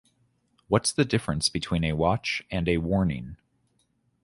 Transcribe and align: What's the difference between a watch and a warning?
What's 0.67 0.91
the 0.91 1.05
difference 1.05 1.47
between 1.47 1.83
a 1.83 1.93
watch 1.93 2.41
and 2.49 2.67
a 2.67 2.77
warning? 2.77 3.37